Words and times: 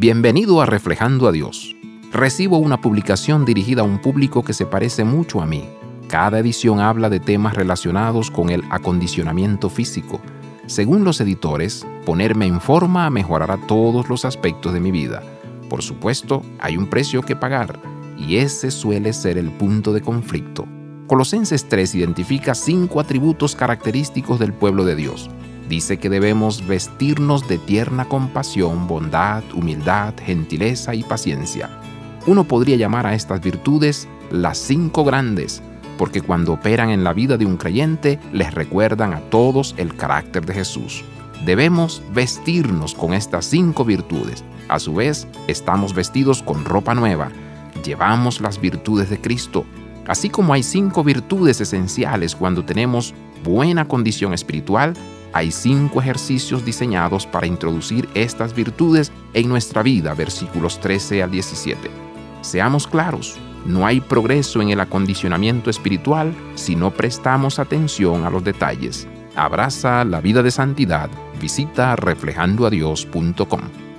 Bienvenido 0.00 0.62
a 0.62 0.64
Reflejando 0.64 1.28
a 1.28 1.32
Dios. 1.32 1.76
Recibo 2.10 2.56
una 2.56 2.80
publicación 2.80 3.44
dirigida 3.44 3.82
a 3.82 3.84
un 3.84 3.98
público 3.98 4.42
que 4.42 4.54
se 4.54 4.64
parece 4.64 5.04
mucho 5.04 5.42
a 5.42 5.46
mí. 5.46 5.68
Cada 6.08 6.38
edición 6.38 6.80
habla 6.80 7.10
de 7.10 7.20
temas 7.20 7.54
relacionados 7.54 8.30
con 8.30 8.48
el 8.48 8.64
acondicionamiento 8.70 9.68
físico. 9.68 10.18
Según 10.64 11.04
los 11.04 11.20
editores, 11.20 11.86
ponerme 12.06 12.46
en 12.46 12.62
forma 12.62 13.10
mejorará 13.10 13.58
todos 13.58 14.08
los 14.08 14.24
aspectos 14.24 14.72
de 14.72 14.80
mi 14.80 14.90
vida. 14.90 15.22
Por 15.68 15.82
supuesto, 15.82 16.42
hay 16.60 16.78
un 16.78 16.86
precio 16.86 17.20
que 17.20 17.36
pagar, 17.36 17.78
y 18.16 18.36
ese 18.36 18.70
suele 18.70 19.12
ser 19.12 19.36
el 19.36 19.50
punto 19.50 19.92
de 19.92 20.00
conflicto. 20.00 20.64
Colosenses 21.08 21.68
3 21.68 21.96
identifica 21.96 22.54
cinco 22.54 23.00
atributos 23.00 23.54
característicos 23.54 24.38
del 24.38 24.54
pueblo 24.54 24.86
de 24.86 24.96
Dios. 24.96 25.28
Dice 25.70 25.98
que 26.00 26.10
debemos 26.10 26.66
vestirnos 26.66 27.46
de 27.46 27.56
tierna 27.56 28.04
compasión, 28.06 28.88
bondad, 28.88 29.44
humildad, 29.54 30.14
gentileza 30.20 30.96
y 30.96 31.04
paciencia. 31.04 31.70
Uno 32.26 32.42
podría 32.42 32.74
llamar 32.74 33.06
a 33.06 33.14
estas 33.14 33.40
virtudes 33.40 34.08
las 34.32 34.58
cinco 34.58 35.04
grandes, 35.04 35.62
porque 35.96 36.22
cuando 36.22 36.54
operan 36.54 36.90
en 36.90 37.04
la 37.04 37.12
vida 37.12 37.36
de 37.36 37.46
un 37.46 37.56
creyente 37.56 38.18
les 38.32 38.52
recuerdan 38.52 39.14
a 39.14 39.20
todos 39.20 39.76
el 39.76 39.94
carácter 39.94 40.44
de 40.44 40.54
Jesús. 40.54 41.04
Debemos 41.46 42.02
vestirnos 42.12 42.92
con 42.92 43.14
estas 43.14 43.44
cinco 43.44 43.84
virtudes. 43.84 44.42
A 44.68 44.80
su 44.80 44.94
vez, 44.94 45.28
estamos 45.46 45.94
vestidos 45.94 46.42
con 46.42 46.64
ropa 46.64 46.96
nueva. 46.96 47.30
Llevamos 47.84 48.40
las 48.40 48.60
virtudes 48.60 49.08
de 49.08 49.20
Cristo. 49.20 49.64
Así 50.08 50.30
como 50.30 50.52
hay 50.52 50.64
cinco 50.64 51.04
virtudes 51.04 51.60
esenciales 51.60 52.34
cuando 52.34 52.64
tenemos 52.64 53.14
buena 53.44 53.86
condición 53.86 54.34
espiritual, 54.34 54.94
hay 55.32 55.50
cinco 55.52 56.00
ejercicios 56.00 56.64
diseñados 56.64 57.26
para 57.26 57.46
introducir 57.46 58.08
estas 58.14 58.54
virtudes 58.54 59.12
en 59.32 59.48
nuestra 59.48 59.82
vida, 59.82 60.14
versículos 60.14 60.80
13 60.80 61.22
al 61.22 61.30
17. 61.30 61.90
Seamos 62.42 62.86
claros, 62.86 63.38
no 63.66 63.86
hay 63.86 64.00
progreso 64.00 64.62
en 64.62 64.70
el 64.70 64.80
acondicionamiento 64.80 65.70
espiritual 65.70 66.34
si 66.54 66.76
no 66.76 66.90
prestamos 66.90 67.58
atención 67.58 68.24
a 68.24 68.30
los 68.30 68.42
detalles. 68.42 69.06
Abraza 69.36 70.04
la 70.04 70.20
vida 70.20 70.42
de 70.42 70.50
santidad. 70.50 71.10
Visita 71.40 71.94
reflejandoadios.com. 71.96 73.89